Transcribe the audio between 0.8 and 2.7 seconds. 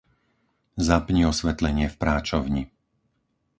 Zapni osvetlenie v práčovni.